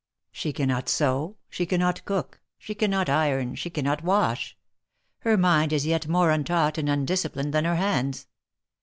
She 0.31 0.51
cannot 0.51 0.89
sew, 0.89 1.37
she 1.47 1.67
cannot 1.67 2.03
cook, 2.05 2.41
she 2.57 2.73
cannot 2.73 3.07
iron, 3.07 3.53
she 3.53 3.69
cannot 3.69 4.01
wash. 4.03 4.57
Hermindisyet 5.23 6.07
more 6.07 6.31
untaught 6.31 6.79
and 6.79 6.89
undisciplined 6.89 7.53
than 7.53 7.65
her 7.65 7.75
hands. 7.75 8.25